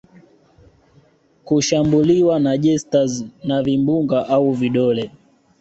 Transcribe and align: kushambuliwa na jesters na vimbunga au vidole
kushambuliwa 1.45 2.39
na 2.39 2.57
jesters 2.57 3.25
na 3.43 3.63
vimbunga 3.63 4.27
au 4.27 4.51
vidole 4.53 5.11